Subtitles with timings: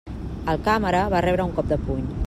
[0.53, 2.05] El càmera va rebre un cop de puny.